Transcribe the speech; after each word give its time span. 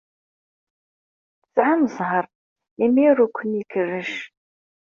Tesɛam 1.43 1.81
zzheṛ 1.91 2.25
imi 2.85 3.05
ur 3.11 3.19
ken-ikerrec. 3.37 4.11